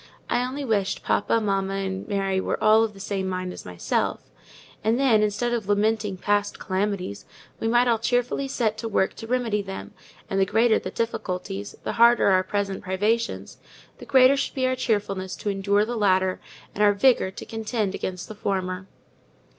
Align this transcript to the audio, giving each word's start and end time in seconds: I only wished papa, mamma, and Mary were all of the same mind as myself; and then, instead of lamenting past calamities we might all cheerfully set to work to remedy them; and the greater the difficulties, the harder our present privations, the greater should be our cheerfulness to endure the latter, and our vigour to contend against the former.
I 0.31 0.43
only 0.43 0.65
wished 0.65 1.03
papa, 1.03 1.39
mamma, 1.39 1.75
and 1.75 2.07
Mary 2.07 2.41
were 2.41 2.57
all 2.59 2.83
of 2.83 2.93
the 2.95 2.99
same 2.99 3.27
mind 3.29 3.53
as 3.53 3.65
myself; 3.65 4.31
and 4.83 4.99
then, 4.99 5.21
instead 5.21 5.53
of 5.53 5.69
lamenting 5.69 6.17
past 6.17 6.57
calamities 6.57 7.25
we 7.59 7.67
might 7.67 7.87
all 7.87 7.99
cheerfully 7.99 8.47
set 8.47 8.79
to 8.79 8.87
work 8.89 9.13
to 9.17 9.27
remedy 9.27 9.61
them; 9.61 9.93
and 10.27 10.39
the 10.39 10.45
greater 10.47 10.79
the 10.79 10.89
difficulties, 10.89 11.75
the 11.83 11.93
harder 12.01 12.29
our 12.29 12.41
present 12.41 12.81
privations, 12.83 13.59
the 13.99 14.05
greater 14.07 14.35
should 14.35 14.55
be 14.55 14.65
our 14.65 14.75
cheerfulness 14.75 15.35
to 15.35 15.51
endure 15.51 15.85
the 15.85 15.95
latter, 15.95 16.39
and 16.73 16.83
our 16.83 16.93
vigour 16.93 17.29
to 17.29 17.45
contend 17.45 17.93
against 17.93 18.27
the 18.27 18.33
former. 18.33 18.87